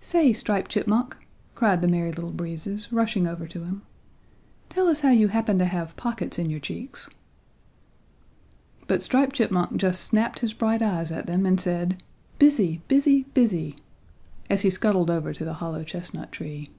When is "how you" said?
5.00-5.26